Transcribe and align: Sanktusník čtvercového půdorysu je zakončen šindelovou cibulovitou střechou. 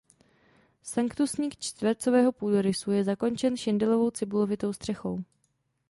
Sanktusník 0.83 1.57
čtvercového 1.59 2.31
půdorysu 2.31 2.91
je 2.91 3.03
zakončen 3.03 3.57
šindelovou 3.57 4.11
cibulovitou 4.11 4.73
střechou. 4.73 5.23